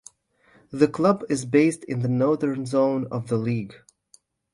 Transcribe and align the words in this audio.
The 0.71 0.87
club 0.87 1.23
is 1.29 1.45
based 1.45 1.83
in 1.83 1.99
the 1.99 2.07
Northern 2.07 2.65
Zone 2.65 3.05
of 3.11 3.27
the 3.27 3.37
league. 3.37 3.75